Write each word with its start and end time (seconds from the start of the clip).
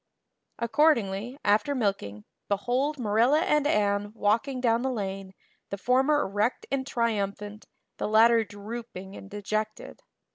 Accordingly, 0.57 1.37
after 1.45 1.75
milking, 1.75 2.25
behold 2.49 2.97
Marilla 2.97 3.41
and 3.41 3.67
Anne 3.67 4.13
walking 4.15 4.59
down 4.59 4.81
the 4.81 4.89
lane, 4.89 5.35
the 5.69 5.77
former 5.77 6.21
erect 6.21 6.65
and 6.71 6.87
triumphant, 6.87 7.67
the 7.97 8.07
latter 8.07 8.43
drooping 8.43 9.15
and 9.15 9.29
dejected. 9.29 10.01